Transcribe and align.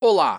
Olá, 0.00 0.38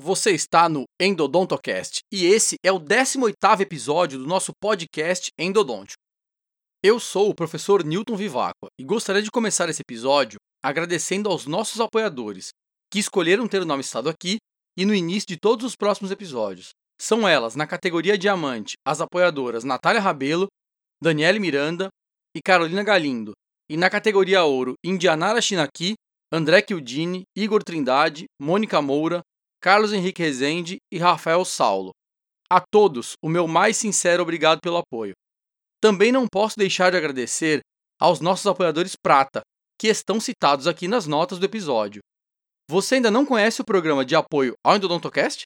você 0.00 0.30
está 0.30 0.68
no 0.68 0.84
Endodontocast 1.00 1.98
e 2.12 2.26
esse 2.26 2.54
é 2.64 2.70
o 2.70 2.78
18º 2.78 3.60
episódio 3.60 4.20
do 4.20 4.24
nosso 4.24 4.52
podcast 4.62 5.30
Endodôntico. 5.36 6.00
Eu 6.80 7.00
sou 7.00 7.28
o 7.28 7.34
professor 7.34 7.82
Newton 7.84 8.14
Vivacqua 8.14 8.68
e 8.80 8.84
gostaria 8.84 9.20
de 9.20 9.28
começar 9.28 9.68
esse 9.68 9.82
episódio 9.82 10.38
agradecendo 10.62 11.28
aos 11.28 11.44
nossos 11.44 11.80
apoiadores 11.80 12.50
que 12.88 13.00
escolheram 13.00 13.48
ter 13.48 13.60
o 13.60 13.64
nome 13.64 13.82
citado 13.82 14.08
aqui 14.08 14.36
e 14.78 14.86
no 14.86 14.94
início 14.94 15.26
de 15.26 15.36
todos 15.36 15.66
os 15.66 15.74
próximos 15.74 16.12
episódios. 16.12 16.68
São 17.02 17.26
elas, 17.26 17.56
na 17.56 17.66
categoria 17.66 18.16
Diamante, 18.16 18.74
as 18.86 19.00
apoiadoras 19.00 19.64
Natália 19.64 20.00
Rabelo, 20.00 20.46
Daniele 21.02 21.40
Miranda 21.40 21.88
e 22.32 22.40
Carolina 22.40 22.84
Galindo, 22.84 23.32
e 23.68 23.76
na 23.76 23.90
categoria 23.90 24.44
Ouro, 24.44 24.74
Indianara 24.84 25.42
Shinaki, 25.42 25.94
André 26.32 26.64
Chiudini, 26.66 27.24
Igor 27.36 27.64
Trindade, 27.64 28.26
Mônica 28.40 28.80
Moura, 28.80 29.20
Carlos 29.60 29.92
Henrique 29.92 30.22
Rezende 30.22 30.78
e 30.92 30.96
Rafael 30.96 31.44
Saulo. 31.44 31.90
A 32.48 32.60
todos, 32.60 33.14
o 33.22 33.28
meu 33.28 33.48
mais 33.48 33.76
sincero 33.76 34.22
obrigado 34.22 34.60
pelo 34.60 34.76
apoio. 34.76 35.12
Também 35.80 36.12
não 36.12 36.26
posso 36.30 36.56
deixar 36.56 36.90
de 36.90 36.96
agradecer 36.96 37.60
aos 38.00 38.20
nossos 38.20 38.46
apoiadores 38.46 38.94
prata, 38.94 39.40
que 39.78 39.88
estão 39.88 40.20
citados 40.20 40.66
aqui 40.66 40.86
nas 40.86 41.06
notas 41.06 41.38
do 41.38 41.44
episódio. 41.46 42.00
Você 42.70 42.96
ainda 42.96 43.10
não 43.10 43.26
conhece 43.26 43.60
o 43.60 43.64
programa 43.64 44.04
de 44.04 44.14
apoio 44.14 44.54
ao 44.64 44.76
Endodontocast? 44.76 45.42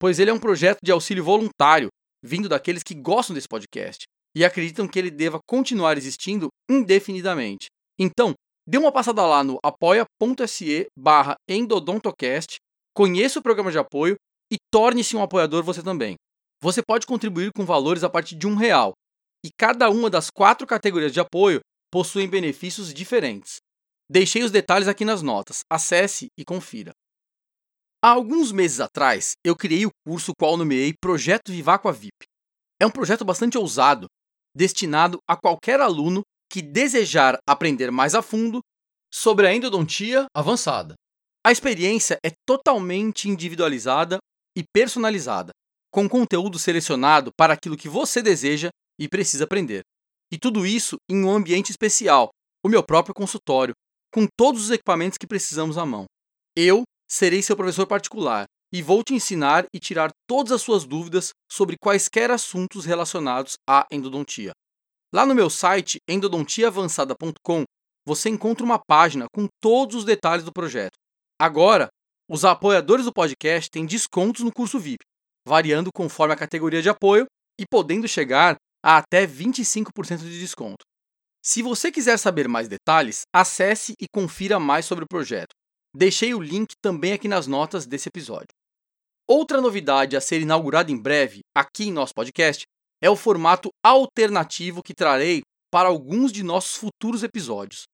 Pois 0.00 0.18
ele 0.18 0.30
é 0.30 0.34
um 0.34 0.40
projeto 0.40 0.78
de 0.82 0.90
auxílio 0.90 1.22
voluntário, 1.22 1.88
vindo 2.24 2.48
daqueles 2.48 2.82
que 2.82 2.94
gostam 2.94 3.34
desse 3.34 3.48
podcast 3.48 4.04
e 4.34 4.44
acreditam 4.44 4.88
que 4.88 4.98
ele 4.98 5.10
deva 5.10 5.38
continuar 5.46 5.96
existindo 5.96 6.48
indefinidamente. 6.68 7.66
Então, 7.98 8.34
Dê 8.68 8.76
uma 8.76 8.92
passada 8.92 9.24
lá 9.24 9.42
no 9.42 9.58
apoia.se 9.64 10.88
barra 10.94 11.36
endodontocast, 11.48 12.58
conheça 12.94 13.38
o 13.38 13.42
programa 13.42 13.72
de 13.72 13.78
apoio 13.78 14.16
e 14.52 14.56
torne-se 14.70 15.16
um 15.16 15.22
apoiador 15.22 15.64
você 15.64 15.82
também. 15.82 16.16
Você 16.62 16.82
pode 16.82 17.06
contribuir 17.06 17.50
com 17.56 17.64
valores 17.64 18.04
a 18.04 18.10
partir 18.10 18.36
de 18.36 18.46
um 18.46 18.56
real, 18.56 18.92
e 19.42 19.48
cada 19.58 19.88
uma 19.88 20.10
das 20.10 20.28
quatro 20.28 20.66
categorias 20.66 21.14
de 21.14 21.18
apoio 21.18 21.60
possuem 21.90 22.28
benefícios 22.28 22.92
diferentes. 22.92 23.56
Deixei 24.06 24.42
os 24.42 24.50
detalhes 24.50 24.86
aqui 24.86 25.02
nas 25.02 25.22
notas, 25.22 25.60
acesse 25.72 26.26
e 26.38 26.44
confira. 26.44 26.92
Há 28.04 28.10
alguns 28.10 28.52
meses 28.52 28.80
atrás, 28.80 29.32
eu 29.42 29.56
criei 29.56 29.86
o 29.86 29.90
curso 30.06 30.32
qual 30.38 30.58
nomeei 30.58 30.92
Projeto 31.00 31.52
Vivaco 31.52 31.90
VIP. 31.90 32.26
É 32.78 32.86
um 32.86 32.90
projeto 32.90 33.24
bastante 33.24 33.56
ousado, 33.56 34.08
destinado 34.54 35.18
a 35.26 35.38
qualquer 35.38 35.80
aluno 35.80 36.20
que 36.50 36.62
desejar 36.62 37.38
aprender 37.46 37.90
mais 37.90 38.14
a 38.14 38.22
fundo 38.22 38.60
sobre 39.12 39.46
a 39.46 39.54
endodontia 39.54 40.26
avançada. 40.34 40.94
A 41.44 41.52
experiência 41.52 42.18
é 42.24 42.30
totalmente 42.46 43.28
individualizada 43.28 44.18
e 44.56 44.62
personalizada, 44.72 45.50
com 45.90 46.08
conteúdo 46.08 46.58
selecionado 46.58 47.30
para 47.36 47.54
aquilo 47.54 47.76
que 47.76 47.88
você 47.88 48.20
deseja 48.20 48.70
e 48.98 49.08
precisa 49.08 49.44
aprender. 49.44 49.82
E 50.32 50.38
tudo 50.38 50.66
isso 50.66 50.96
em 51.08 51.24
um 51.24 51.30
ambiente 51.30 51.70
especial, 51.70 52.28
o 52.64 52.68
meu 52.68 52.82
próprio 52.82 53.14
consultório, 53.14 53.74
com 54.12 54.26
todos 54.36 54.64
os 54.64 54.70
equipamentos 54.70 55.16
que 55.18 55.26
precisamos 55.26 55.78
à 55.78 55.86
mão. 55.86 56.04
Eu 56.56 56.82
serei 57.08 57.42
seu 57.42 57.56
professor 57.56 57.86
particular 57.86 58.46
e 58.72 58.82
vou 58.82 59.02
te 59.02 59.14
ensinar 59.14 59.64
e 59.72 59.78
tirar 59.78 60.10
todas 60.28 60.52
as 60.52 60.62
suas 60.62 60.84
dúvidas 60.84 61.30
sobre 61.50 61.76
quaisquer 61.80 62.30
assuntos 62.30 62.84
relacionados 62.84 63.54
à 63.66 63.86
endodontia. 63.90 64.52
Lá 65.12 65.24
no 65.24 65.34
meu 65.34 65.48
site 65.48 65.98
endodontiaavançada.com 66.08 67.64
você 68.06 68.28
encontra 68.28 68.64
uma 68.64 68.78
página 68.78 69.26
com 69.34 69.46
todos 69.60 69.96
os 69.96 70.04
detalhes 70.04 70.44
do 70.44 70.52
projeto. 70.52 70.96
Agora, 71.40 71.88
os 72.28 72.44
apoiadores 72.44 73.06
do 73.06 73.12
podcast 73.12 73.70
têm 73.70 73.86
descontos 73.86 74.42
no 74.42 74.52
curso 74.52 74.78
VIP, 74.78 75.04
variando 75.46 75.90
conforme 75.94 76.34
a 76.34 76.36
categoria 76.36 76.82
de 76.82 76.88
apoio 76.88 77.26
e 77.58 77.64
podendo 77.66 78.06
chegar 78.06 78.56
a 78.84 78.98
até 78.98 79.26
25% 79.26 80.18
de 80.18 80.38
desconto. 80.38 80.84
Se 81.42 81.62
você 81.62 81.90
quiser 81.90 82.18
saber 82.18 82.48
mais 82.48 82.68
detalhes, 82.68 83.22
acesse 83.34 83.94
e 84.00 84.06
confira 84.12 84.58
mais 84.58 84.84
sobre 84.84 85.04
o 85.04 85.08
projeto. 85.08 85.54
Deixei 85.94 86.34
o 86.34 86.40
link 86.40 86.74
também 86.82 87.12
aqui 87.14 87.28
nas 87.28 87.46
notas 87.46 87.86
desse 87.86 88.08
episódio. 88.08 88.48
Outra 89.26 89.60
novidade 89.60 90.16
a 90.16 90.20
ser 90.20 90.40
inaugurada 90.40 90.92
em 90.92 91.00
breve 91.00 91.40
aqui 91.56 91.84
em 91.84 91.92
nosso 91.92 92.12
podcast 92.14 92.64
é 93.02 93.08
o 93.08 93.16
formato 93.16 93.70
alternativo 93.84 94.82
que 94.82 94.94
trarei 94.94 95.42
para 95.70 95.88
alguns 95.88 96.32
de 96.32 96.42
nossos 96.42 96.76
futuros 96.76 97.22
episódios. 97.22 97.84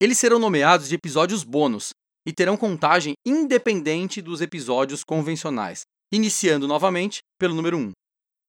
Eles 0.00 0.18
serão 0.18 0.38
nomeados 0.38 0.88
de 0.88 0.94
episódios 0.94 1.42
bônus 1.42 1.90
e 2.26 2.32
terão 2.32 2.56
contagem 2.56 3.14
independente 3.26 4.22
dos 4.22 4.40
episódios 4.40 5.02
convencionais, 5.02 5.82
iniciando 6.12 6.68
novamente 6.68 7.18
pelo 7.38 7.54
número 7.54 7.76
1. 7.76 7.92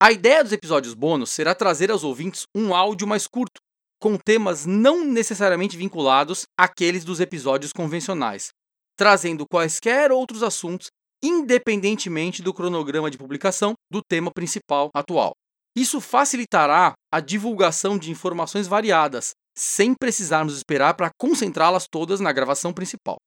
A 0.02 0.12
ideia 0.12 0.44
dos 0.44 0.54
episódios 0.54 0.94
bônus 0.94 1.32
será 1.32 1.54
trazer 1.54 1.92
aos 1.92 2.04
ouvintes 2.04 2.44
um 2.56 2.74
áudio 2.74 3.08
mais 3.08 3.28
curto, 3.28 3.60
com 4.00 4.18
temas 4.18 4.66
não 4.66 5.04
necessariamente 5.04 5.76
vinculados 5.76 6.44
àqueles 6.58 7.04
dos 7.04 7.20
episódios 7.20 7.74
convencionais, 7.74 8.50
trazendo 8.98 9.46
quaisquer 9.46 10.12
outros 10.12 10.44
assuntos 10.44 10.88
independentemente 11.22 12.42
do 12.42 12.54
cronograma 12.54 13.12
de 13.12 13.18
publicação 13.18 13.74
do 13.92 14.02
tema 14.02 14.32
principal 14.32 14.90
atual. 14.94 15.34
Isso 15.76 16.02
facilitará 16.02 16.94
a 17.12 17.20
divulgação 17.20 17.98
de 17.98 18.12
informações 18.12 18.68
variadas, 18.68 19.32
sem 19.58 19.94
precisarmos 19.94 20.56
esperar 20.56 20.96
para 20.96 21.12
concentrá-las 21.20 21.86
todas 21.90 22.20
na 22.20 22.32
gravação 22.32 22.74
principal. 22.74 23.18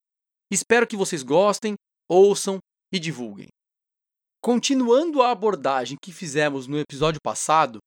Espero 0.51 0.87
que 0.87 0.97
vocês 0.97 1.23
gostem, 1.23 1.75
ouçam 2.09 2.59
e 2.93 2.99
divulguem. 2.99 3.49
Continuando 4.43 5.23
a 5.23 5.31
abordagem 5.31 5.97
que 6.03 6.13
fizemos 6.13 6.67
no 6.67 6.79
episódio 6.79 7.21
passado, 7.23 7.79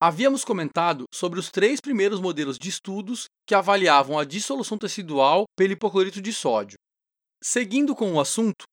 havíamos 0.00 0.44
comentado 0.44 1.04
sobre 1.12 1.38
os 1.38 1.50
três 1.50 1.80
primeiros 1.80 2.20
modelos 2.20 2.58
de 2.58 2.68
estudos 2.68 3.26
que 3.46 3.54
avaliavam 3.54 4.18
a 4.18 4.24
dissolução 4.24 4.78
tecidual 4.78 5.44
pelo 5.56 5.74
hipoclorito 5.74 6.20
de 6.20 6.32
sódio. 6.32 6.76
Seguindo 7.42 7.94
com 7.94 8.12
o 8.12 8.20
assunto, 8.20 8.64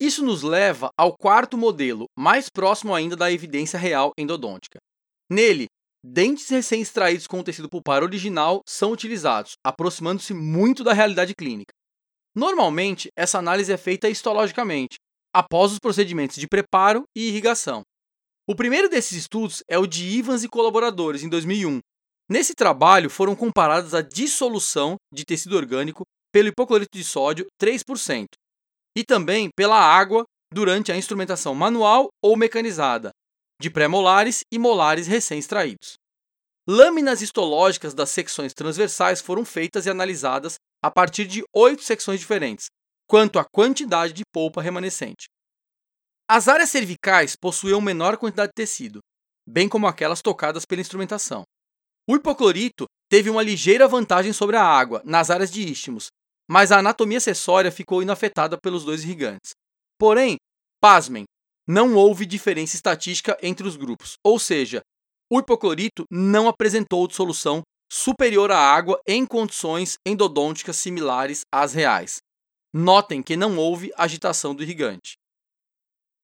isso 0.00 0.24
nos 0.24 0.42
leva 0.42 0.90
ao 0.96 1.16
quarto 1.16 1.58
modelo, 1.58 2.06
mais 2.16 2.48
próximo 2.48 2.94
ainda 2.94 3.16
da 3.16 3.32
evidência 3.32 3.78
real 3.78 4.12
endodôntica. 4.16 4.78
Nele, 5.30 5.66
dentes 6.04 6.48
recém-extraídos 6.48 7.26
com 7.26 7.40
o 7.40 7.44
tecido 7.44 7.68
pulpar 7.68 8.02
original 8.02 8.62
são 8.66 8.92
utilizados, 8.92 9.52
aproximando-se 9.64 10.32
muito 10.32 10.84
da 10.84 10.92
realidade 10.92 11.34
clínica. 11.34 11.72
Normalmente, 12.34 13.08
essa 13.16 13.38
análise 13.38 13.72
é 13.72 13.76
feita 13.76 14.08
histologicamente, 14.08 14.96
após 15.34 15.72
os 15.72 15.78
procedimentos 15.78 16.36
de 16.36 16.46
preparo 16.46 17.02
e 17.16 17.28
irrigação. 17.28 17.82
O 18.48 18.54
primeiro 18.54 18.88
desses 18.88 19.18
estudos 19.18 19.62
é 19.68 19.78
o 19.78 19.86
de 19.86 20.04
Ivans 20.04 20.44
e 20.44 20.48
colaboradores, 20.48 21.22
em 21.22 21.28
2001. 21.28 21.80
Nesse 22.30 22.54
trabalho, 22.54 23.10
foram 23.10 23.34
comparadas 23.34 23.94
a 23.94 24.00
dissolução 24.00 24.96
de 25.12 25.24
tecido 25.24 25.56
orgânico 25.56 26.04
pelo 26.32 26.48
hipoclorito 26.48 26.96
de 26.96 27.04
sódio 27.04 27.46
3%, 27.60 28.26
e 28.96 29.04
também 29.04 29.48
pela 29.56 29.78
água 29.78 30.24
durante 30.52 30.90
a 30.90 30.96
instrumentação 30.96 31.54
manual 31.54 32.08
ou 32.22 32.36
mecanizada, 32.36 33.10
de 33.60 33.70
pré-molares 33.70 34.40
e 34.52 34.58
molares 34.58 35.06
recém-extraídos. 35.06 35.94
Lâminas 36.68 37.22
histológicas 37.22 37.94
das 37.94 38.10
secções 38.10 38.52
transversais 38.52 39.20
foram 39.20 39.44
feitas 39.44 39.86
e 39.86 39.90
analisadas 39.90 40.56
a 40.82 40.90
partir 40.90 41.26
de 41.26 41.42
oito 41.54 41.82
secções 41.82 42.20
diferentes, 42.20 42.66
quanto 43.08 43.38
à 43.38 43.44
quantidade 43.44 44.12
de 44.12 44.22
polpa 44.32 44.60
remanescente. 44.60 45.26
As 46.30 46.46
áreas 46.46 46.68
cervicais 46.68 47.34
possuíam 47.34 47.80
menor 47.80 48.18
quantidade 48.18 48.50
de 48.50 48.54
tecido, 48.54 49.00
bem 49.48 49.66
como 49.66 49.86
aquelas 49.86 50.20
tocadas 50.20 50.66
pela 50.66 50.82
instrumentação. 50.82 51.42
O 52.06 52.16
hipoclorito 52.16 52.84
teve 53.10 53.30
uma 53.30 53.42
ligeira 53.42 53.88
vantagem 53.88 54.32
sobre 54.32 54.56
a 54.56 54.62
água 54.62 55.02
nas 55.04 55.30
áreas 55.30 55.50
de 55.50 55.62
istmos, 55.62 56.08
mas 56.48 56.72
a 56.72 56.78
anatomia 56.78 57.18
acessória 57.18 57.70
ficou 57.70 58.02
inafetada 58.02 58.56
pelos 58.56 58.84
dois 58.84 59.04
irrigantes. 59.04 59.50
Porém, 59.98 60.36
pasmem, 60.80 61.24
não 61.66 61.94
houve 61.94 62.24
diferença 62.24 62.76
estatística 62.76 63.36
entre 63.42 63.68
os 63.68 63.76
grupos, 63.76 64.14
ou 64.24 64.38
seja, 64.38 64.80
o 65.30 65.38
hipoclorito 65.38 66.04
não 66.10 66.48
apresentou 66.48 67.06
dissolução 67.06 67.62
superior 67.90 68.50
à 68.50 68.58
água 68.58 68.98
em 69.06 69.26
condições 69.26 69.96
endodônticas 70.06 70.76
similares 70.76 71.42
às 71.52 71.74
reais. 71.74 72.18
Notem 72.72 73.22
que 73.22 73.36
não 73.36 73.58
houve 73.58 73.92
agitação 73.96 74.54
do 74.54 74.62
irrigante. 74.62 75.16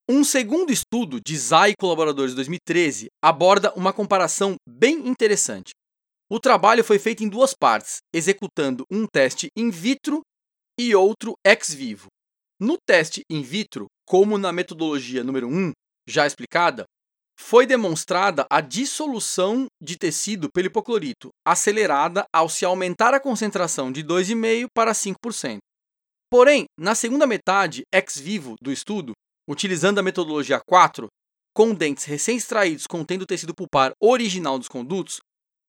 Um 0.09 0.23
segundo 0.23 0.71
estudo 0.71 1.19
de 1.19 1.37
Zay 1.37 1.73
e 1.73 1.76
colaboradores 1.76 2.32
de 2.32 2.37
2013 2.37 3.09
aborda 3.23 3.73
uma 3.75 3.93
comparação 3.93 4.56
bem 4.69 5.09
interessante. 5.09 5.73
O 6.35 6.41
trabalho 6.41 6.83
foi 6.83 6.99
feito 6.99 7.23
em 7.23 7.29
duas 7.29 7.55
partes, 7.55 7.99
executando 8.13 8.85
um 8.91 9.07
teste 9.07 9.47
in 9.57 9.71
vitro 9.71 10.21
e 10.77 10.93
outro 10.93 11.35
ex 11.47 11.73
vivo. 11.73 12.09
No 12.61 12.77
teste 12.77 13.23
in 13.31 13.41
vitro, 13.41 13.87
como 14.05 14.37
na 14.37 14.51
metodologia 14.51 15.23
número 15.23 15.47
1, 15.47 15.71
já 16.09 16.27
explicada, 16.27 16.87
foi 17.39 17.67
demonstrada 17.67 18.45
a 18.51 18.61
dissolução 18.61 19.67
de 19.81 19.97
tecido 19.97 20.49
pelo 20.53 20.67
hipoclorito, 20.67 21.29
acelerada 21.47 22.25
ao 22.35 22.49
se 22.49 22.65
aumentar 22.65 23.15
a 23.15 23.21
concentração 23.21 23.93
de 23.93 24.03
2,5% 24.03 24.67
para 24.75 24.91
5%. 24.91 25.59
Porém, 26.29 26.65
na 26.77 26.97
segunda 26.97 27.29
metade 27.29 27.85
ex 27.95 28.19
vivo 28.19 28.57
do 28.61 28.73
estudo, 28.73 29.13
utilizando 29.49 30.01
a 30.01 30.03
metodologia 30.03 30.61
4, 30.67 31.07
com 31.55 31.73
dentes 31.73 32.03
recém-extraídos 32.03 32.89
contendo 32.89 33.25
tecido 33.25 33.55
pulpar 33.55 33.93
original 34.01 34.59
dos 34.59 34.67
condutos, 34.67 35.21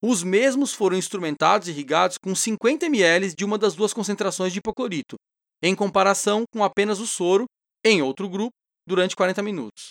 os 0.07 0.21
mesmos 0.21 0.71
foram 0.71 0.95
instrumentados 0.95 1.67
e 1.67 1.71
irrigados 1.71 2.19
com 2.19 2.35
50 2.35 2.85
ml 2.85 3.33
de 3.33 3.43
uma 3.43 3.57
das 3.57 3.73
duas 3.73 3.91
concentrações 3.91 4.53
de 4.53 4.59
hipoclorito, 4.59 5.15
em 5.63 5.73
comparação 5.73 6.43
com 6.53 6.63
apenas 6.63 6.99
o 6.99 7.07
soro 7.07 7.45
em 7.83 8.03
outro 8.03 8.29
grupo 8.29 8.51
durante 8.87 9.15
40 9.15 9.41
minutos. 9.41 9.89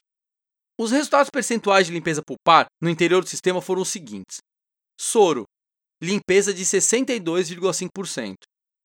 Os 0.81 0.93
resultados 0.93 1.31
percentuais 1.31 1.89
de 1.89 1.93
limpeza 1.93 2.23
pulpar 2.25 2.67
no 2.81 2.89
interior 2.89 3.25
do 3.25 3.29
sistema 3.29 3.61
foram 3.61 3.83
os 3.83 3.89
seguintes: 3.89 4.39
soro, 5.01 5.47
limpeza 6.01 6.55
de 6.55 6.65
62,5%, 6.65 8.35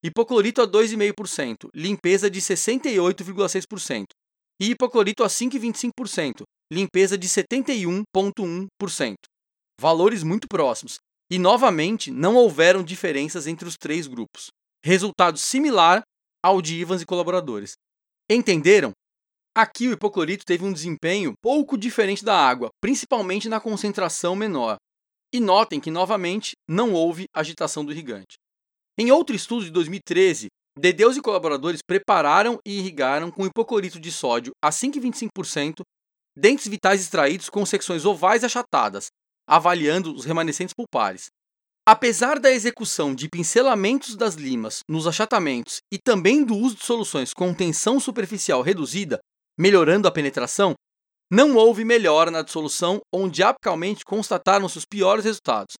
hipoclorito 0.03 0.63
a 0.63 0.67
2,5%, 0.67 1.69
limpeza 1.75 2.27
de 2.27 2.41
68,6%, 2.41 4.05
e 4.59 4.71
hipoclorito 4.71 5.23
a 5.23 5.27
5,25%, 5.27 6.41
limpeza 6.73 7.15
de 7.15 7.27
71,1%. 7.29 9.15
Valores 9.79 10.23
muito 10.23 10.47
próximos. 10.49 10.97
E 11.31 11.37
novamente, 11.37 12.09
não 12.09 12.35
houveram 12.35 12.83
diferenças 12.83 13.45
entre 13.45 13.67
os 13.67 13.75
três 13.77 14.07
grupos. 14.07 14.47
Resultado 14.83 15.37
similar 15.37 16.01
ao 16.43 16.61
de 16.61 16.75
Ivans 16.75 17.01
e 17.01 17.05
colaboradores. 17.05 17.73
Entenderam? 18.29 18.91
Aqui 19.55 19.87
o 19.87 19.91
hipoclorito 19.91 20.45
teve 20.45 20.63
um 20.63 20.73
desempenho 20.73 21.33
pouco 21.41 21.77
diferente 21.77 22.23
da 22.23 22.35
água, 22.35 22.69
principalmente 22.81 23.49
na 23.49 23.59
concentração 23.59 24.35
menor. 24.35 24.77
E 25.33 25.39
notem 25.39 25.79
que, 25.79 25.91
novamente, 25.91 26.53
não 26.67 26.93
houve 26.93 27.25
agitação 27.35 27.85
do 27.85 27.91
irrigante. 27.91 28.37
Em 28.97 29.11
outro 29.11 29.35
estudo 29.35 29.65
de 29.65 29.71
2013, 29.71 30.47
Dedeus 30.77 31.17
e 31.17 31.21
colaboradores 31.21 31.81
prepararam 31.85 32.57
e 32.65 32.79
irrigaram 32.79 33.29
com 33.29 33.45
hipoclorito 33.45 33.99
de 33.99 34.11
sódio 34.11 34.51
a 34.63 34.69
5,25% 34.69 35.81
dentes 36.35 36.67
vitais 36.67 37.01
extraídos 37.01 37.49
com 37.49 37.65
secções 37.65 38.05
ovais 38.05 38.43
achatadas, 38.43 39.07
avaliando 39.49 40.13
os 40.13 40.25
remanescentes 40.25 40.73
pulpares. 40.73 41.27
Apesar 41.87 42.39
da 42.39 42.51
execução 42.51 43.15
de 43.15 43.27
pincelamentos 43.27 44.15
das 44.15 44.35
limas 44.35 44.81
nos 44.87 45.07
achatamentos 45.07 45.79
e 45.91 45.97
também 45.97 46.43
do 46.43 46.55
uso 46.55 46.75
de 46.75 46.85
soluções 46.85 47.33
com 47.33 47.51
tensão 47.51 47.99
superficial 47.99 48.61
reduzida, 48.61 49.19
melhorando 49.57 50.07
a 50.07 50.11
penetração, 50.11 50.75
não 51.31 51.55
houve 51.55 51.83
melhora 51.83 52.29
na 52.29 52.43
dissolução 52.43 52.99
onde 53.11 53.41
apicalmente 53.41 54.05
constataram-se 54.05 54.77
os 54.77 54.85
piores 54.85 55.25
resultados. 55.25 55.73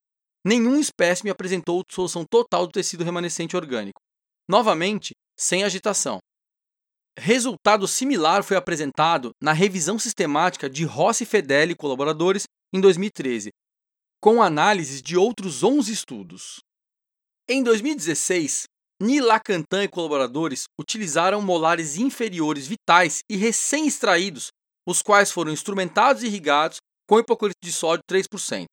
Nenhum 0.43 0.79
espécime 0.79 1.29
apresentou 1.29 1.83
dissolução 1.87 2.25
total 2.27 2.65
do 2.65 2.71
tecido 2.71 3.03
remanescente 3.03 3.55
orgânico. 3.55 4.01
Novamente, 4.49 5.11
sem 5.37 5.63
agitação. 5.63 6.17
Resultado 7.17 7.87
similar 7.87 8.43
foi 8.43 8.57
apresentado 8.57 9.31
na 9.41 9.53
revisão 9.53 9.99
sistemática 9.99 10.69
de 10.69 10.85
Rossi 10.85 11.25
Fedeli 11.25 11.73
e 11.73 11.75
colaboradores 11.75 12.43
em 12.73 12.79
2013, 12.79 13.49
com 14.21 14.41
análises 14.41 15.01
de 15.01 15.15
outros 15.17 15.63
11 15.63 15.91
estudos. 15.91 16.59
Em 17.47 17.63
2016, 17.63 18.65
Nilacantan 19.01 19.85
e 19.85 19.87
colaboradores 19.87 20.65
utilizaram 20.79 21.41
molares 21.41 21.97
inferiores 21.97 22.67
vitais 22.67 23.21
e 23.29 23.37
recém-extraídos, 23.37 24.49
os 24.85 25.01
quais 25.01 25.31
foram 25.31 25.51
instrumentados 25.51 26.21
e 26.21 26.27
irrigados 26.27 26.79
com 27.07 27.17
hipoclorito 27.17 27.59
de 27.63 27.71
sódio 27.71 28.03
3%. 28.09 28.65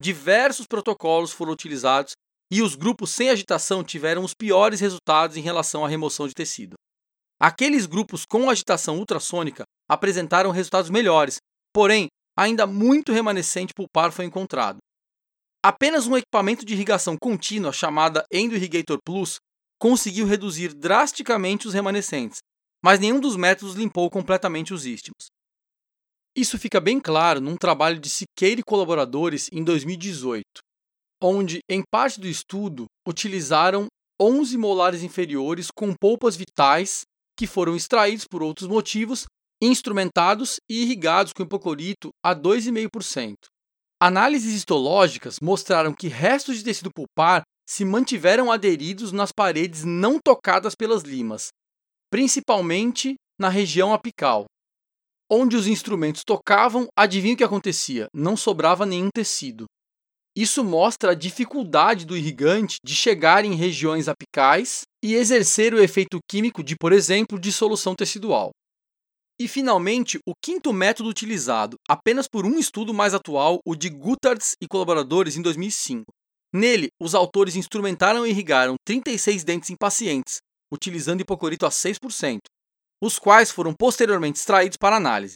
Diversos 0.00 0.66
protocolos 0.66 1.30
foram 1.30 1.52
utilizados 1.52 2.14
e 2.50 2.62
os 2.62 2.74
grupos 2.74 3.10
sem 3.10 3.28
agitação 3.28 3.84
tiveram 3.84 4.24
os 4.24 4.32
piores 4.32 4.80
resultados 4.80 5.36
em 5.36 5.40
relação 5.40 5.84
à 5.84 5.88
remoção 5.88 6.26
de 6.26 6.34
tecido. 6.34 6.74
Aqueles 7.38 7.84
grupos 7.84 8.24
com 8.24 8.48
agitação 8.48 8.98
ultrassônica 8.98 9.64
apresentaram 9.88 10.50
resultados 10.50 10.88
melhores, 10.88 11.36
porém, 11.72 12.08
ainda 12.36 12.66
muito 12.66 13.12
remanescente 13.12 13.74
pulpar 13.74 14.10
foi 14.10 14.24
encontrado. 14.24 14.78
Apenas 15.68 16.06
um 16.06 16.16
equipamento 16.16 16.64
de 16.64 16.74
irrigação 16.74 17.16
contínua 17.20 17.72
chamada 17.72 18.24
Endo 18.30 18.54
Irrigator 18.54 19.00
Plus 19.04 19.40
conseguiu 19.80 20.24
reduzir 20.24 20.72
drasticamente 20.72 21.66
os 21.66 21.74
remanescentes, 21.74 22.38
mas 22.80 23.00
nenhum 23.00 23.18
dos 23.18 23.34
métodos 23.34 23.74
limpou 23.74 24.08
completamente 24.08 24.72
os 24.72 24.86
istmos. 24.86 25.26
Isso 26.36 26.56
fica 26.56 26.78
bem 26.78 27.00
claro 27.00 27.40
num 27.40 27.56
trabalho 27.56 27.98
de 27.98 28.08
Siqueira 28.08 28.60
e 28.60 28.64
colaboradores 28.64 29.48
em 29.50 29.64
2018, 29.64 30.44
onde, 31.20 31.58
em 31.68 31.82
parte 31.90 32.20
do 32.20 32.28
estudo, 32.28 32.86
utilizaram 33.04 33.88
11 34.22 34.56
molares 34.56 35.02
inferiores 35.02 35.66
com 35.76 35.92
polpas 36.00 36.36
vitais 36.36 37.00
que 37.36 37.44
foram 37.44 37.74
extraídos 37.74 38.24
por 38.24 38.40
outros 38.40 38.68
motivos, 38.68 39.24
instrumentados 39.60 40.60
e 40.70 40.82
irrigados 40.82 41.32
com 41.32 41.42
hipoclorito 41.42 42.10
a 42.24 42.36
2,5%. 42.36 43.34
Análises 43.98 44.54
histológicas 44.54 45.40
mostraram 45.40 45.94
que 45.94 46.06
restos 46.06 46.58
de 46.58 46.64
tecido 46.64 46.90
pulpar 46.90 47.42
se 47.66 47.82
mantiveram 47.82 48.52
aderidos 48.52 49.10
nas 49.10 49.32
paredes 49.32 49.84
não 49.84 50.20
tocadas 50.22 50.74
pelas 50.74 51.02
limas, 51.02 51.48
principalmente 52.10 53.14
na 53.40 53.48
região 53.48 53.94
apical. 53.94 54.44
Onde 55.30 55.56
os 55.56 55.66
instrumentos 55.66 56.22
tocavam, 56.24 56.86
adivinha 56.96 57.32
o 57.32 57.36
que 57.38 57.42
acontecia? 57.42 58.06
Não 58.14 58.36
sobrava 58.36 58.84
nenhum 58.84 59.08
tecido. 59.08 59.64
Isso 60.36 60.62
mostra 60.62 61.12
a 61.12 61.14
dificuldade 61.14 62.04
do 62.04 62.14
irrigante 62.14 62.76
de 62.84 62.94
chegar 62.94 63.46
em 63.46 63.54
regiões 63.54 64.08
apicais 64.08 64.82
e 65.02 65.14
exercer 65.14 65.72
o 65.72 65.82
efeito 65.82 66.18
químico 66.30 66.62
de, 66.62 66.76
por 66.76 66.92
exemplo, 66.92 67.40
dissolução 67.40 67.94
tecidual. 67.94 68.50
E, 69.38 69.46
finalmente, 69.46 70.18
o 70.26 70.32
quinto 70.34 70.72
método 70.72 71.10
utilizado, 71.10 71.76
apenas 71.86 72.26
por 72.26 72.46
um 72.46 72.58
estudo 72.58 72.94
mais 72.94 73.12
atual, 73.12 73.60
o 73.66 73.76
de 73.76 73.90
Guttards 73.90 74.56
e 74.62 74.66
colaboradores 74.66 75.36
em 75.36 75.42
2005. 75.42 76.04
Nele, 76.54 76.88
os 76.98 77.14
autores 77.14 77.54
instrumentaram 77.54 78.26
e 78.26 78.30
irrigaram 78.30 78.76
36 78.86 79.44
dentes 79.44 79.68
em 79.68 79.76
pacientes, 79.76 80.38
utilizando 80.72 81.20
hipoclorito 81.20 81.66
a 81.66 81.68
6%, 81.68 82.38
os 83.02 83.18
quais 83.18 83.50
foram 83.50 83.74
posteriormente 83.74 84.38
extraídos 84.38 84.78
para 84.78 84.96
análise. 84.96 85.34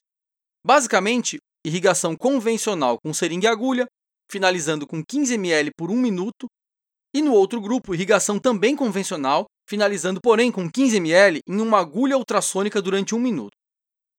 Basicamente, 0.67 1.39
irrigação 1.65 2.17
convencional 2.17 2.99
com 3.05 3.13
seringa 3.13 3.49
e 3.49 3.51
agulha, 3.51 3.87
finalizando 4.31 4.87
com 4.87 5.03
15 5.05 5.35
ml 5.35 5.71
por 5.77 5.91
1 5.91 5.97
minuto, 5.97 6.47
e 7.15 7.21
no 7.21 7.35
outro 7.35 7.61
grupo, 7.61 7.95
irrigação 7.95 8.39
também 8.39 8.75
convencional, 8.75 9.45
finalizando, 9.69 10.21
porém, 10.23 10.51
com 10.51 10.71
15 10.71 10.97
ml 10.97 11.41
em 11.47 11.61
uma 11.61 11.81
agulha 11.81 12.17
ultrassônica 12.17 12.81
durante 12.81 13.15
1 13.15 13.19
minuto. 13.19 13.60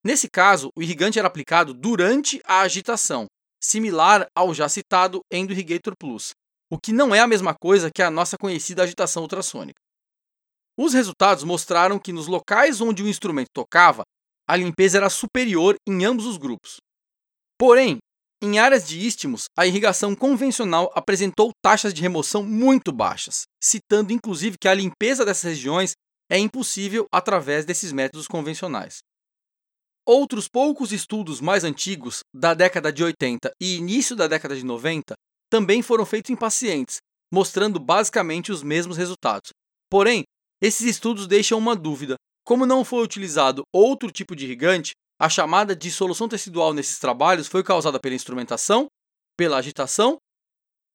Nesse 0.04 0.28
caso, 0.28 0.70
o 0.76 0.82
irrigante 0.82 1.18
era 1.18 1.28
aplicado 1.28 1.72
durante 1.72 2.40
a 2.44 2.60
agitação, 2.60 3.26
similar 3.62 4.26
ao 4.34 4.52
já 4.52 4.68
citado 4.68 5.20
Endo 5.30 5.52
Irrigator 5.52 5.94
Plus, 5.96 6.32
o 6.70 6.78
que 6.78 6.92
não 6.92 7.14
é 7.14 7.20
a 7.20 7.26
mesma 7.26 7.54
coisa 7.54 7.90
que 7.90 8.02
a 8.02 8.10
nossa 8.10 8.36
conhecida 8.36 8.82
agitação 8.82 9.22
ultrassônica. 9.22 9.78
Os 10.76 10.92
resultados 10.92 11.44
mostraram 11.44 11.98
que 11.98 12.12
nos 12.12 12.26
locais 12.26 12.80
onde 12.80 13.02
o 13.02 13.08
instrumento 13.08 13.50
tocava, 13.54 14.02
a 14.48 14.56
limpeza 14.56 14.98
era 14.98 15.08
superior 15.08 15.76
em 15.86 16.04
ambos 16.04 16.26
os 16.26 16.36
grupos. 16.36 16.78
Porém, 17.56 17.98
em 18.42 18.58
áreas 18.58 18.88
de 18.88 18.98
istmos, 18.98 19.44
a 19.56 19.66
irrigação 19.66 20.16
convencional 20.16 20.90
apresentou 20.96 21.52
taxas 21.62 21.94
de 21.94 22.02
remoção 22.02 22.42
muito 22.42 22.90
baixas, 22.90 23.42
citando 23.62 24.12
inclusive 24.12 24.56
que 24.60 24.66
a 24.66 24.74
limpeza 24.74 25.24
dessas 25.24 25.44
regiões 25.44 25.92
é 26.28 26.38
impossível 26.38 27.06
através 27.12 27.64
desses 27.64 27.92
métodos 27.92 28.26
convencionais. 28.26 28.98
Outros 30.06 30.48
poucos 30.48 30.90
estudos 30.90 31.40
mais 31.40 31.62
antigos, 31.62 32.20
da 32.34 32.54
década 32.54 32.92
de 32.92 33.04
80 33.04 33.52
e 33.60 33.76
início 33.76 34.16
da 34.16 34.26
década 34.26 34.56
de 34.56 34.64
90, 34.64 35.14
também 35.48 35.80
foram 35.80 36.04
feitos 36.04 36.30
em 36.30 36.36
pacientes, 36.36 36.96
mostrando 37.32 37.78
basicamente 37.78 38.50
os 38.50 38.64
mesmos 38.64 38.96
resultados. 38.96 39.50
Porém, 39.88 40.24
esses 40.60 40.86
estudos 40.86 41.28
deixam 41.28 41.56
uma 41.56 41.76
dúvida: 41.76 42.16
como 42.44 42.66
não 42.66 42.84
foi 42.84 43.04
utilizado 43.04 43.62
outro 43.72 44.10
tipo 44.10 44.34
de 44.34 44.44
irrigante, 44.44 44.92
a 45.20 45.28
chamada 45.28 45.76
dissolução 45.76 46.28
tecidual 46.28 46.74
nesses 46.74 46.98
trabalhos 46.98 47.46
foi 47.46 47.62
causada 47.62 48.00
pela 48.00 48.16
instrumentação, 48.16 48.88
pela 49.36 49.58
agitação 49.58 50.16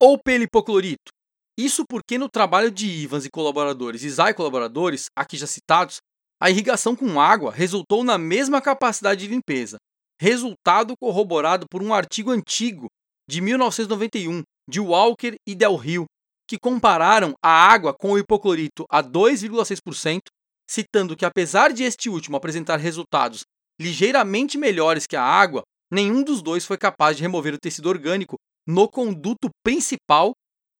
ou 0.01 0.19
pelo 0.21 0.43
hipoclorito. 0.43 1.11
Isso 1.57 1.85
porque 1.87 2.17
no 2.17 2.29
trabalho 2.29 2.69
de 2.69 2.87
Ivans 2.87 3.25
e 3.25 3.29
colaboradores 3.29 4.03
e 4.03 4.09
Zay 4.09 4.33
colaboradores, 4.33 5.05
aqui 5.15 5.37
já 5.37 5.47
citados, 5.47 5.99
a 6.39 6.49
irrigação 6.49 6.95
com 6.95 7.19
água 7.19 7.51
resultou 7.51 8.03
na 8.03 8.17
mesma 8.17 8.61
capacidade 8.61 9.21
de 9.21 9.33
limpeza, 9.33 9.77
resultado 10.19 10.93
corroborado 10.99 11.65
por 11.69 11.81
um 11.81 11.93
artigo 11.93 12.31
antigo 12.31 12.87
de 13.27 13.41
1991 13.41 14.43
de 14.69 14.79
Walker 14.79 15.35
e 15.47 15.55
Del 15.55 15.75
Rio, 15.75 16.05
que 16.47 16.57
compararam 16.57 17.33
a 17.43 17.49
água 17.49 17.93
com 17.93 18.11
o 18.11 18.17
hipoclorito 18.17 18.85
a 18.89 19.03
2,6%, 19.03 20.21
citando 20.69 21.15
que 21.15 21.25
apesar 21.25 21.73
de 21.73 21.83
este 21.83 22.09
último 22.09 22.37
apresentar 22.37 22.77
resultados 22.77 23.41
ligeiramente 23.79 24.57
melhores 24.57 25.05
que 25.05 25.15
a 25.15 25.23
água, 25.23 25.63
nenhum 25.91 26.23
dos 26.23 26.41
dois 26.41 26.65
foi 26.65 26.77
capaz 26.77 27.17
de 27.17 27.23
remover 27.23 27.53
o 27.53 27.59
tecido 27.59 27.89
orgânico 27.89 28.37
no 28.67 28.87
conduto 28.89 29.49
principal 29.63 30.33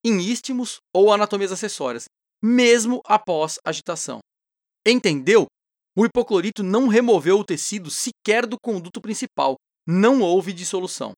em 0.06 0.20
istmos 0.20 0.78
ou 0.94 1.12
anatomias 1.12 1.52
acessórias, 1.52 2.06
mesmo 2.44 3.02
após 3.06 3.60
agitação. 3.66 4.20
Entendeu? 4.90 5.48
O 5.98 6.06
hipoclorito 6.06 6.64
não 6.64 6.88
removeu 6.88 7.40
o 7.40 7.44
tecido 7.44 7.92
sequer 7.92 8.46
do 8.46 8.56
conduto 8.58 9.02
principal. 9.02 9.56
Não 9.86 10.22
houve 10.22 10.54
dissolução. 10.54 11.12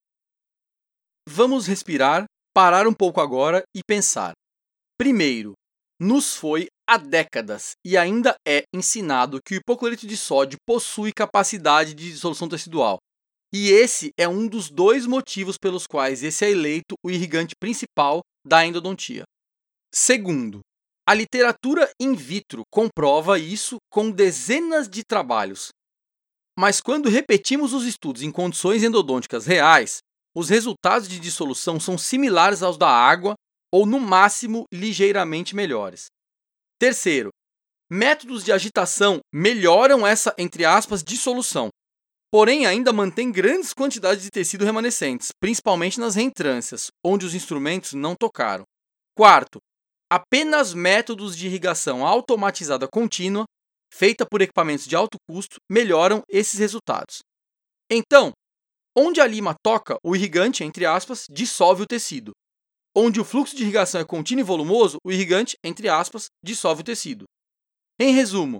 Vamos 1.28 1.68
respirar, 1.68 2.24
parar 2.52 2.88
um 2.88 2.92
pouco 2.92 3.20
agora 3.20 3.62
e 3.72 3.82
pensar. 3.86 4.32
Primeiro, 4.98 5.52
nos 6.00 6.34
foi 6.34 6.66
há 6.88 6.96
décadas 6.96 7.72
e 7.86 7.96
ainda 7.96 8.34
é 8.44 8.64
ensinado 8.74 9.38
que 9.40 9.54
o 9.54 9.58
hipoclorito 9.58 10.04
de 10.04 10.16
sódio 10.16 10.58
possui 10.66 11.12
capacidade 11.12 11.94
de 11.94 12.10
dissolução 12.10 12.48
tecidual. 12.48 12.98
E 13.54 13.70
esse 13.70 14.10
é 14.18 14.26
um 14.26 14.48
dos 14.48 14.68
dois 14.68 15.06
motivos 15.06 15.56
pelos 15.56 15.86
quais 15.86 16.24
esse 16.24 16.44
é 16.44 16.50
eleito 16.50 16.94
o 17.04 17.10
irrigante 17.10 17.54
principal 17.60 18.20
da 18.44 18.66
endodontia. 18.66 19.22
Segundo, 19.94 20.60
a 21.10 21.14
literatura 21.14 21.90
in 21.98 22.14
vitro 22.14 22.62
comprova 22.70 23.36
isso 23.36 23.78
com 23.90 24.12
dezenas 24.12 24.88
de 24.88 25.02
trabalhos. 25.02 25.70
Mas 26.56 26.80
quando 26.80 27.08
repetimos 27.08 27.72
os 27.72 27.84
estudos 27.84 28.22
em 28.22 28.30
condições 28.30 28.84
endodônticas 28.84 29.44
reais, 29.44 29.98
os 30.32 30.48
resultados 30.48 31.08
de 31.08 31.18
dissolução 31.18 31.80
são 31.80 31.98
similares 31.98 32.62
aos 32.62 32.78
da 32.78 32.88
água 32.88 33.34
ou, 33.72 33.84
no 33.84 33.98
máximo, 33.98 34.66
ligeiramente 34.72 35.56
melhores. 35.56 36.06
Terceiro, 36.78 37.30
métodos 37.90 38.44
de 38.44 38.52
agitação 38.52 39.18
melhoram 39.34 40.06
essa, 40.06 40.32
entre 40.38 40.64
aspas, 40.64 41.02
dissolução, 41.02 41.70
porém 42.30 42.66
ainda 42.66 42.92
mantém 42.92 43.32
grandes 43.32 43.74
quantidades 43.74 44.22
de 44.22 44.30
tecido 44.30 44.64
remanescentes, 44.64 45.30
principalmente 45.40 45.98
nas 45.98 46.14
reentrâncias, 46.14 46.86
onde 47.04 47.26
os 47.26 47.34
instrumentos 47.34 47.94
não 47.94 48.14
tocaram. 48.14 48.62
Quarto, 49.18 49.58
apenas 50.10 50.74
métodos 50.74 51.36
de 51.36 51.46
irrigação 51.46 52.04
automatizada 52.04 52.88
contínua, 52.88 53.44
feita 53.92 54.26
por 54.26 54.40
equipamentos 54.40 54.86
de 54.86 54.96
alto 54.96 55.16
custo, 55.28 55.56
melhoram 55.70 56.22
esses 56.28 56.58
resultados. 56.58 57.20
Então, 57.90 58.32
onde 58.96 59.20
a 59.20 59.26
lima 59.26 59.54
toca, 59.62 59.96
o 60.04 60.16
irrigante, 60.16 60.64
entre 60.64 60.84
aspas, 60.84 61.26
dissolve 61.30 61.82
o 61.82 61.86
tecido. 61.86 62.32
Onde 62.94 63.20
o 63.20 63.24
fluxo 63.24 63.54
de 63.54 63.62
irrigação 63.62 64.00
é 64.00 64.04
contínuo 64.04 64.42
e 64.42 64.44
volumoso, 64.44 64.98
o 65.04 65.12
irrigante, 65.12 65.56
entre 65.64 65.88
aspas, 65.88 66.26
dissolve 66.44 66.80
o 66.80 66.84
tecido. 66.84 67.24
Em 68.00 68.12
resumo, 68.12 68.58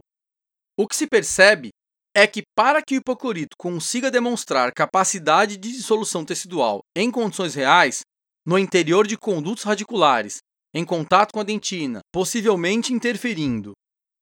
o 0.78 0.86
que 0.86 0.94
se 0.94 1.06
percebe 1.06 1.70
é 2.14 2.26
que 2.26 2.42
para 2.56 2.82
que 2.82 2.94
o 2.94 2.98
hipoclorito 2.98 3.56
consiga 3.58 4.10
demonstrar 4.10 4.72
capacidade 4.72 5.56
de 5.56 5.72
dissolução 5.72 6.24
tecidual 6.24 6.80
em 6.96 7.10
condições 7.10 7.54
reais, 7.54 8.02
no 8.46 8.58
interior 8.58 9.06
de 9.06 9.16
condutos 9.16 9.64
radiculares, 9.64 10.38
em 10.74 10.84
contato 10.84 11.32
com 11.32 11.40
a 11.40 11.44
dentina, 11.44 12.00
possivelmente 12.12 12.92
interferindo. 12.92 13.72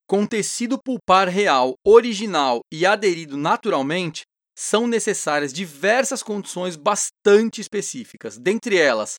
Com 0.09 0.27
tecido 0.27 0.79
pulpar 0.83 1.29
real, 1.29 1.75
original 1.87 2.61
e 2.73 2.87
aderido 2.87 3.37
naturalmente, 3.37 4.23
são 4.59 4.87
necessárias 4.87 5.53
diversas 5.53 6.23
condições 6.23 6.75
bastante 6.75 7.61
específicas, 7.61 8.39
dentre 8.39 8.77
elas 8.77 9.17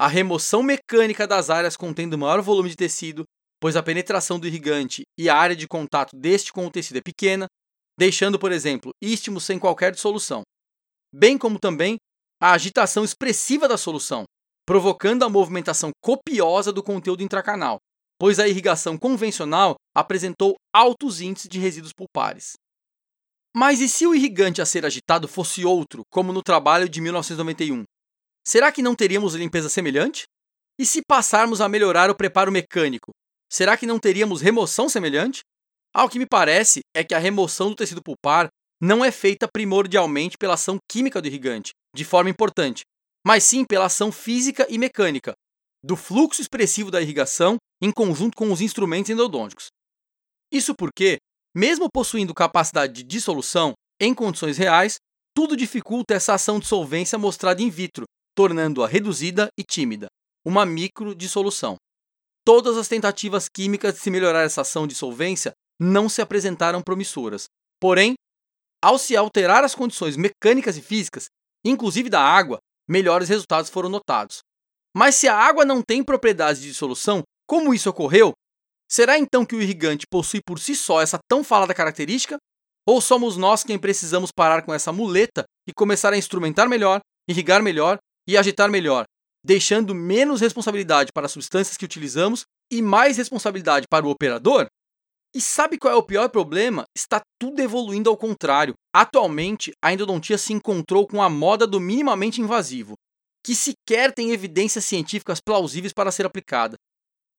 a 0.00 0.08
remoção 0.08 0.62
mecânica 0.62 1.26
das 1.26 1.50
áreas 1.50 1.76
contendo 1.76 2.16
maior 2.16 2.40
volume 2.40 2.70
de 2.70 2.76
tecido, 2.76 3.24
pois 3.60 3.76
a 3.76 3.82
penetração 3.82 4.40
do 4.40 4.46
irrigante 4.46 5.02
e 5.18 5.28
a 5.28 5.36
área 5.36 5.54
de 5.54 5.68
contato 5.68 6.16
deste 6.16 6.52
com 6.52 6.66
o 6.66 6.70
tecido 6.70 6.96
é 6.96 7.02
pequena, 7.02 7.46
deixando, 7.98 8.38
por 8.38 8.50
exemplo, 8.50 8.92
istmos 9.02 9.44
sem 9.44 9.58
qualquer 9.58 9.92
dissolução, 9.92 10.40
bem 11.14 11.36
como 11.36 11.58
também 11.58 11.98
a 12.40 12.52
agitação 12.52 13.04
expressiva 13.04 13.68
da 13.68 13.76
solução, 13.76 14.24
provocando 14.70 15.24
a 15.24 15.28
movimentação 15.28 15.90
copiosa 16.00 16.72
do 16.72 16.80
conteúdo 16.80 17.24
intracanal, 17.24 17.78
pois 18.16 18.38
a 18.38 18.46
irrigação 18.46 18.96
convencional 18.96 19.74
apresentou 19.92 20.54
altos 20.72 21.20
índices 21.20 21.48
de 21.48 21.58
resíduos 21.58 21.92
pulpares. 21.92 22.52
Mas 23.52 23.80
e 23.80 23.88
se 23.88 24.06
o 24.06 24.14
irrigante 24.14 24.62
a 24.62 24.64
ser 24.64 24.86
agitado 24.86 25.26
fosse 25.26 25.64
outro, 25.64 26.02
como 26.08 26.32
no 26.32 26.40
trabalho 26.40 26.88
de 26.88 27.00
1991? 27.00 27.82
Será 28.46 28.70
que 28.70 28.80
não 28.80 28.94
teríamos 28.94 29.34
limpeza 29.34 29.68
semelhante? 29.68 30.22
E 30.78 30.86
se 30.86 31.02
passarmos 31.04 31.60
a 31.60 31.68
melhorar 31.68 32.08
o 32.08 32.14
preparo 32.14 32.52
mecânico, 32.52 33.10
será 33.50 33.76
que 33.76 33.86
não 33.86 33.98
teríamos 33.98 34.40
remoção 34.40 34.88
semelhante? 34.88 35.40
Ao 35.92 36.08
que 36.08 36.20
me 36.20 36.26
parece 36.26 36.78
é 36.94 37.02
que 37.02 37.12
a 37.12 37.18
remoção 37.18 37.70
do 37.70 37.74
tecido 37.74 38.04
pulpar 38.04 38.46
não 38.80 39.04
é 39.04 39.10
feita 39.10 39.48
primordialmente 39.52 40.38
pela 40.38 40.54
ação 40.54 40.78
química 40.88 41.20
do 41.20 41.26
irrigante, 41.26 41.72
de 41.92 42.04
forma 42.04 42.30
importante, 42.30 42.84
mas 43.26 43.44
sim 43.44 43.64
pela 43.64 43.86
ação 43.86 44.10
física 44.10 44.66
e 44.68 44.78
mecânica, 44.78 45.34
do 45.82 45.96
fluxo 45.96 46.40
expressivo 46.40 46.90
da 46.90 47.00
irrigação 47.00 47.56
em 47.82 47.90
conjunto 47.90 48.36
com 48.36 48.52
os 48.52 48.60
instrumentos 48.60 49.10
endodônticos. 49.10 49.68
Isso 50.52 50.74
porque, 50.74 51.18
mesmo 51.54 51.88
possuindo 51.92 52.34
capacidade 52.34 52.92
de 52.92 53.02
dissolução, 53.02 53.72
em 54.00 54.14
condições 54.14 54.58
reais, 54.58 54.96
tudo 55.34 55.56
dificulta 55.56 56.14
essa 56.14 56.34
ação 56.34 56.58
de 56.58 56.66
solvência 56.66 57.18
mostrada 57.18 57.62
in 57.62 57.70
vitro, 57.70 58.04
tornando-a 58.34 58.86
reduzida 58.86 59.48
e 59.58 59.62
tímida, 59.62 60.08
uma 60.44 60.66
microdissolução. 60.66 61.76
Todas 62.44 62.76
as 62.76 62.88
tentativas 62.88 63.48
químicas 63.48 63.94
de 63.94 64.00
se 64.00 64.10
melhorar 64.10 64.42
essa 64.42 64.62
ação 64.62 64.86
de 64.86 64.94
solvência 64.94 65.52
não 65.78 66.08
se 66.08 66.20
apresentaram 66.20 66.82
promissoras. 66.82 67.44
Porém, 67.80 68.14
ao 68.82 68.98
se 68.98 69.16
alterar 69.16 69.62
as 69.62 69.74
condições 69.74 70.16
mecânicas 70.16 70.76
e 70.76 70.82
físicas, 70.82 71.26
inclusive 71.64 72.08
da 72.08 72.20
água, 72.20 72.58
melhores 72.90 73.28
resultados 73.28 73.70
foram 73.70 73.88
notados. 73.88 74.40
Mas 74.94 75.14
se 75.14 75.28
a 75.28 75.36
água 75.36 75.64
não 75.64 75.80
tem 75.80 76.02
propriedades 76.02 76.60
de 76.60 76.68
dissolução, 76.68 77.22
como 77.46 77.72
isso 77.72 77.88
ocorreu? 77.88 78.32
Será 78.90 79.16
então 79.16 79.46
que 79.46 79.54
o 79.54 79.62
irrigante 79.62 80.04
possui 80.10 80.40
por 80.44 80.58
si 80.58 80.74
só 80.74 81.00
essa 81.00 81.18
tão 81.28 81.44
falada 81.44 81.72
característica? 81.72 82.36
Ou 82.84 83.00
somos 83.00 83.36
nós 83.36 83.62
quem 83.62 83.78
precisamos 83.78 84.32
parar 84.32 84.62
com 84.62 84.74
essa 84.74 84.92
muleta 84.92 85.44
e 85.68 85.72
começar 85.72 86.12
a 86.12 86.18
instrumentar 86.18 86.68
melhor, 86.68 87.00
irrigar 87.28 87.62
melhor 87.62 87.98
e 88.26 88.36
agitar 88.36 88.68
melhor, 88.68 89.04
deixando 89.44 89.94
menos 89.94 90.40
responsabilidade 90.40 91.12
para 91.14 91.26
as 91.26 91.32
substâncias 91.32 91.76
que 91.76 91.84
utilizamos 91.84 92.42
e 92.72 92.82
mais 92.82 93.16
responsabilidade 93.16 93.86
para 93.88 94.04
o 94.04 94.10
operador? 94.10 94.66
E 95.32 95.40
sabe 95.40 95.78
qual 95.78 95.94
é 95.94 95.96
o 95.96 96.02
pior 96.02 96.28
problema? 96.28 96.84
Está 96.96 97.22
tudo 97.40 97.60
evoluindo 97.60 98.10
ao 98.10 98.16
contrário. 98.16 98.74
Atualmente, 98.92 99.72
a 99.80 99.92
endodontia 99.92 100.36
se 100.36 100.52
encontrou 100.52 101.06
com 101.06 101.22
a 101.22 101.30
moda 101.30 101.68
do 101.68 101.78
minimamente 101.78 102.40
invasivo, 102.40 102.94
que 103.44 103.54
sequer 103.54 104.12
tem 104.12 104.32
evidências 104.32 104.84
científicas 104.84 105.38
plausíveis 105.40 105.92
para 105.92 106.10
ser 106.10 106.26
aplicada. 106.26 106.76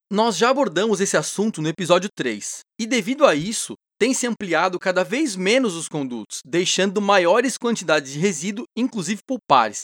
Nós 0.09 0.37
já 0.37 0.49
abordamos 0.49 1.01
esse 1.01 1.17
assunto 1.17 1.61
no 1.61 1.67
episódio 1.67 2.09
3, 2.15 2.59
e 2.79 2.87
devido 2.87 3.25
a 3.25 3.35
isso, 3.35 3.75
tem 3.99 4.13
se 4.13 4.25
ampliado 4.25 4.79
cada 4.79 5.03
vez 5.03 5.35
menos 5.35 5.75
os 5.75 5.89
condutos, 5.89 6.39
deixando 6.45 7.01
maiores 7.01 7.57
quantidades 7.57 8.13
de 8.13 8.19
resíduo, 8.19 8.65
inclusive 8.75 9.21
pulpares, 9.27 9.83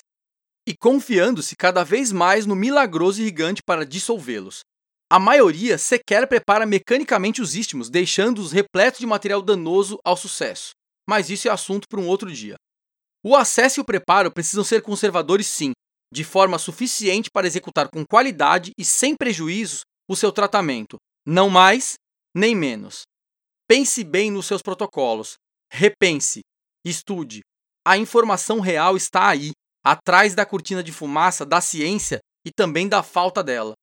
e 0.67 0.75
confiando-se 0.75 1.55
cada 1.55 1.83
vez 1.83 2.11
mais 2.11 2.45
no 2.45 2.55
milagroso 2.55 3.21
irrigante 3.21 3.61
para 3.65 3.85
dissolvê-los. 3.85 4.61
A 5.09 5.19
maioria 5.19 5.77
sequer 5.77 6.27
prepara 6.27 6.65
mecanicamente 6.65 7.41
os 7.41 7.55
istmos, 7.55 7.89
deixando-os 7.89 8.51
repletos 8.51 8.99
de 8.99 9.05
material 9.05 9.41
danoso 9.41 9.97
ao 10.03 10.17
sucesso. 10.17 10.71
Mas 11.07 11.29
isso 11.29 11.47
é 11.47 11.51
assunto 11.51 11.87
para 11.87 11.99
um 11.99 12.07
outro 12.07 12.29
dia. 12.29 12.55
O 13.23 13.35
acesso 13.35 13.79
e 13.79 13.81
o 13.81 13.85
preparo 13.85 14.31
precisam 14.31 14.65
ser 14.65 14.81
conservadores 14.81 15.47
sim, 15.47 15.71
de 16.13 16.23
forma 16.23 16.59
suficiente 16.59 17.29
para 17.31 17.47
executar 17.47 17.89
com 17.89 18.05
qualidade 18.05 18.71
e 18.77 18.83
sem 18.83 19.15
prejuízos 19.15 19.81
o 20.09 20.15
seu 20.15 20.31
tratamento, 20.31 20.97
não 21.25 21.49
mais 21.49 21.95
nem 22.35 22.53
menos. 22.53 23.03
Pense 23.67 24.03
bem 24.03 24.29
nos 24.31 24.45
seus 24.45 24.61
protocolos, 24.61 25.35
repense, 25.71 26.41
estude. 26.85 27.41
A 27.85 27.97
informação 27.97 28.59
real 28.59 28.95
está 28.97 29.29
aí, 29.29 29.51
atrás 29.83 30.35
da 30.35 30.45
cortina 30.45 30.83
de 30.83 30.91
fumaça 30.91 31.45
da 31.45 31.61
ciência 31.61 32.19
e 32.45 32.51
também 32.51 32.87
da 32.87 33.03
falta 33.03 33.43
dela. 33.43 33.73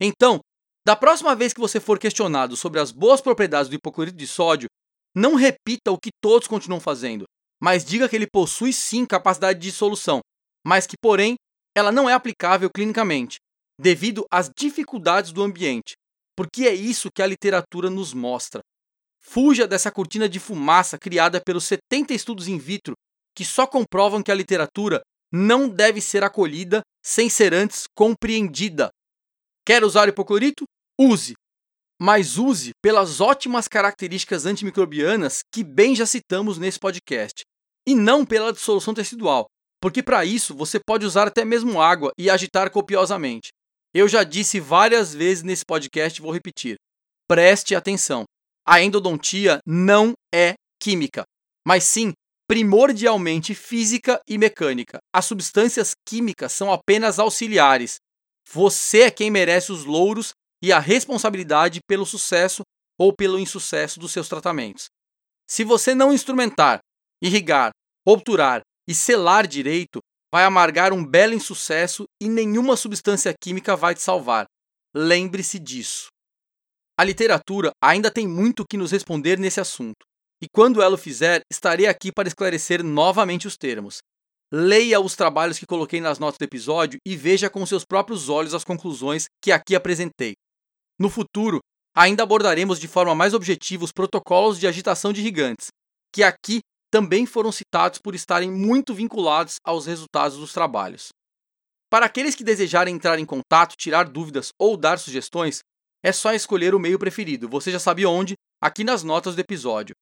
Então, 0.00 0.40
da 0.84 0.96
próxima 0.96 1.34
vez 1.36 1.52
que 1.52 1.60
você 1.60 1.78
for 1.78 1.98
questionado 1.98 2.56
sobre 2.56 2.80
as 2.80 2.90
boas 2.90 3.20
propriedades 3.20 3.68
do 3.68 3.74
hipoclorito 3.74 4.16
de 4.16 4.26
sódio, 4.26 4.68
não 5.14 5.34
repita 5.34 5.92
o 5.92 5.98
que 5.98 6.10
todos 6.20 6.48
continuam 6.48 6.80
fazendo, 6.80 7.24
mas 7.60 7.84
diga 7.84 8.08
que 8.08 8.16
ele 8.16 8.26
possui 8.26 8.72
sim 8.72 9.06
capacidade 9.06 9.58
de 9.60 9.68
dissolução, 9.68 10.20
mas 10.66 10.86
que, 10.86 10.96
porém, 11.00 11.36
ela 11.76 11.92
não 11.92 12.08
é 12.08 12.12
aplicável 12.12 12.68
clinicamente, 12.68 13.36
devido 13.80 14.26
às 14.30 14.50
dificuldades 14.56 15.32
do 15.32 15.42
ambiente, 15.42 15.94
porque 16.36 16.66
é 16.66 16.74
isso 16.74 17.10
que 17.14 17.22
a 17.22 17.26
literatura 17.26 17.88
nos 17.88 18.12
mostra. 18.12 18.60
Fuja 19.20 19.66
dessa 19.66 19.92
cortina 19.92 20.28
de 20.28 20.40
fumaça 20.40 20.98
criada 20.98 21.40
pelos 21.40 21.64
70 21.64 22.12
estudos 22.12 22.48
in 22.48 22.58
vitro 22.58 22.94
que 23.34 23.44
só 23.44 23.66
comprovam 23.66 24.22
que 24.22 24.32
a 24.32 24.34
literatura 24.34 25.00
não 25.32 25.68
deve 25.68 26.00
ser 26.00 26.22
acolhida 26.22 26.82
sem 27.02 27.30
ser 27.30 27.54
antes 27.54 27.84
compreendida. 27.96 28.90
Quer 29.64 29.84
usar 29.84 30.08
hipoclorito? 30.08 30.64
Use, 30.98 31.34
mas 32.00 32.36
use 32.36 32.72
pelas 32.82 33.20
ótimas 33.20 33.68
características 33.68 34.44
antimicrobianas 34.44 35.40
que 35.52 35.62
bem 35.62 35.94
já 35.94 36.04
citamos 36.04 36.58
nesse 36.58 36.78
podcast, 36.78 37.42
e 37.86 37.94
não 37.94 38.26
pela 38.26 38.52
dissolução 38.52 38.92
tecidual, 38.92 39.46
porque 39.80 40.02
para 40.02 40.24
isso 40.24 40.54
você 40.54 40.80
pode 40.84 41.06
usar 41.06 41.28
até 41.28 41.44
mesmo 41.44 41.80
água 41.80 42.10
e 42.18 42.28
agitar 42.28 42.70
copiosamente. 42.70 43.50
Eu 43.94 44.08
já 44.08 44.24
disse 44.24 44.58
várias 44.58 45.14
vezes 45.14 45.44
nesse 45.44 45.64
podcast 45.64 46.18
e 46.18 46.22
vou 46.22 46.32
repetir. 46.32 46.76
Preste 47.28 47.74
atenção. 47.74 48.24
A 48.66 48.80
endodontia 48.80 49.60
não 49.66 50.12
é 50.34 50.54
química, 50.80 51.22
mas 51.66 51.84
sim 51.84 52.12
primordialmente 52.48 53.54
física 53.54 54.20
e 54.28 54.36
mecânica. 54.36 54.98
As 55.14 55.24
substâncias 55.24 55.92
químicas 56.06 56.52
são 56.52 56.72
apenas 56.72 57.18
auxiliares. 57.18 57.96
Você 58.50 59.02
é 59.02 59.10
quem 59.10 59.30
merece 59.30 59.72
os 59.72 59.84
louros 59.84 60.32
e 60.62 60.72
a 60.72 60.78
responsabilidade 60.78 61.80
pelo 61.86 62.06
sucesso 62.06 62.62
ou 62.98 63.14
pelo 63.14 63.38
insucesso 63.38 63.98
dos 63.98 64.12
seus 64.12 64.28
tratamentos. 64.28 64.86
Se 65.48 65.64
você 65.64 65.94
não 65.94 66.12
instrumentar, 66.12 66.80
irrigar, 67.20 67.72
obturar 68.06 68.62
e 68.88 68.94
selar 68.94 69.46
direito, 69.46 70.00
vai 70.32 70.44
amargar 70.44 70.92
um 70.92 71.04
belo 71.04 71.34
insucesso 71.34 72.04
e 72.20 72.28
nenhuma 72.28 72.76
substância 72.76 73.34
química 73.40 73.76
vai 73.76 73.94
te 73.94 74.02
salvar. 74.02 74.46
Lembre-se 74.94 75.58
disso. 75.58 76.08
A 76.98 77.04
literatura 77.04 77.70
ainda 77.82 78.10
tem 78.10 78.28
muito 78.28 78.64
que 78.68 78.76
nos 78.76 78.90
responder 78.90 79.38
nesse 79.38 79.60
assunto, 79.60 80.04
e 80.42 80.46
quando 80.52 80.82
ela 80.82 80.94
o 80.94 80.98
fizer, 80.98 81.40
estarei 81.50 81.86
aqui 81.86 82.12
para 82.12 82.28
esclarecer 82.28 82.82
novamente 82.82 83.46
os 83.46 83.56
termos. 83.56 83.98
Leia 84.54 85.00
os 85.00 85.16
trabalhos 85.16 85.58
que 85.58 85.64
coloquei 85.64 85.98
nas 85.98 86.18
notas 86.18 86.36
do 86.36 86.44
episódio 86.44 86.98
e 87.06 87.16
veja 87.16 87.48
com 87.48 87.64
seus 87.64 87.86
próprios 87.86 88.28
olhos 88.28 88.52
as 88.52 88.64
conclusões 88.64 89.24
que 89.42 89.50
aqui 89.50 89.74
apresentei. 89.74 90.34
No 90.98 91.08
futuro, 91.08 91.58
ainda 91.96 92.22
abordaremos 92.22 92.78
de 92.78 92.86
forma 92.86 93.14
mais 93.14 93.32
objetiva 93.32 93.82
os 93.82 93.92
protocolos 93.92 94.60
de 94.60 94.66
agitação 94.66 95.10
de 95.10 95.22
gigantes, 95.22 95.68
que 96.14 96.22
aqui 96.22 96.60
também 96.90 97.24
foram 97.24 97.50
citados 97.50 97.98
por 97.98 98.14
estarem 98.14 98.50
muito 98.50 98.92
vinculados 98.92 99.56
aos 99.64 99.86
resultados 99.86 100.36
dos 100.36 100.52
trabalhos. 100.52 101.08
Para 101.88 102.04
aqueles 102.04 102.34
que 102.34 102.44
desejarem 102.44 102.94
entrar 102.94 103.18
em 103.18 103.24
contato, 103.24 103.74
tirar 103.74 104.04
dúvidas 104.04 104.50
ou 104.58 104.76
dar 104.76 104.98
sugestões, 104.98 105.60
é 106.04 106.12
só 106.12 106.34
escolher 106.34 106.74
o 106.74 106.78
meio 106.78 106.98
preferido. 106.98 107.48
Você 107.48 107.70
já 107.70 107.78
sabe 107.78 108.04
onde? 108.04 108.34
Aqui 108.60 108.84
nas 108.84 109.02
notas 109.02 109.34
do 109.34 109.40
episódio. 109.40 109.94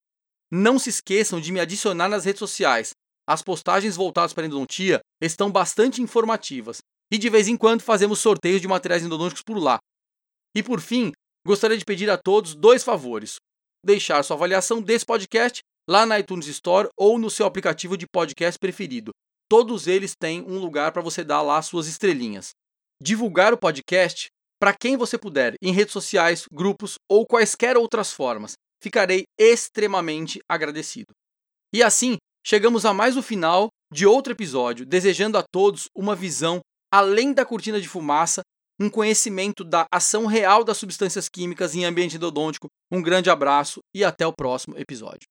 Não 0.51 0.77
se 0.77 0.91
esqueçam 0.91 1.41
de 1.41 1.53
me 1.53 1.61
adicionar 1.61 2.09
nas 2.09 2.25
redes 2.25 2.41
sociais. 2.41 2.91
As 3.31 3.43
postagens 3.43 3.95
voltadas 3.95 4.33
para 4.33 4.43
a 4.43 4.47
endodontia 4.49 5.01
estão 5.23 5.53
bastante 5.53 6.03
informativas 6.03 6.79
e 7.13 7.17
de 7.17 7.31
vez 7.31 7.47
em 7.47 7.57
quando 7.57 7.81
fazemos 7.81 8.19
sorteios 8.19 8.61
de 8.61 8.67
materiais 8.67 9.05
endodônticos 9.05 9.41
por 9.41 9.57
lá. 9.57 9.79
E 10.53 10.65
por 10.65 10.81
fim, 10.81 11.13
gostaria 11.47 11.79
de 11.79 11.85
pedir 11.85 12.11
a 12.11 12.19
todos 12.19 12.57
dois 12.57 12.83
favores: 12.83 13.37
deixar 13.87 14.25
sua 14.25 14.35
avaliação 14.35 14.83
desse 14.83 15.07
podcast 15.07 15.61
lá 15.89 16.05
na 16.05 16.19
iTunes 16.19 16.49
Store 16.49 16.89
ou 16.99 17.21
no 17.21 17.31
seu 17.31 17.47
aplicativo 17.47 17.97
de 17.97 18.05
podcast 18.05 18.59
preferido. 18.59 19.13
Todos 19.49 19.87
eles 19.87 20.17
têm 20.21 20.43
um 20.43 20.59
lugar 20.59 20.91
para 20.91 21.01
você 21.01 21.23
dar 21.23 21.41
lá 21.41 21.63
suas 21.63 21.87
estrelinhas. 21.87 22.51
Divulgar 23.01 23.55
o 23.55 23.59
podcast 23.59 24.27
para 24.59 24.75
quem 24.75 24.97
você 24.97 25.17
puder, 25.17 25.55
em 25.63 25.73
redes 25.73 25.93
sociais, 25.93 26.47
grupos 26.53 26.97
ou 27.09 27.25
quaisquer 27.25 27.77
outras 27.77 28.13
formas. 28.13 28.55
Ficarei 28.83 29.23
extremamente 29.39 30.41
agradecido. 30.49 31.13
E 31.73 31.81
assim, 31.81 32.17
chegamos 32.47 32.85
a 32.85 32.93
mais 32.93 33.17
o 33.17 33.23
final 33.23 33.69
de 33.93 34.07
outro 34.07 34.33
episódio, 34.33 34.87
desejando 34.87 35.37
a 35.37 35.43
todos 35.43 35.89
uma 35.95 36.15
visão 36.15 36.61
além 36.93 37.33
da 37.33 37.45
cortina 37.45 37.81
de 37.81 37.89
fumaça, 37.89 38.43
um 38.81 38.89
conhecimento 38.89 39.63
da 39.63 39.87
ação 39.93 40.27
real 40.27 40.65
das 40.65 40.79
substâncias 40.79 41.29
químicas 41.29 41.75
em 41.75 41.85
ambiente 41.85 42.17
endodôntico. 42.17 42.69
Um 42.91 43.03
grande 43.03 43.31
abraço 43.31 43.81
e 43.95 44.03
até 44.03 44.27
o 44.27 44.33
próximo 44.33 44.77
episódio. 44.79 45.29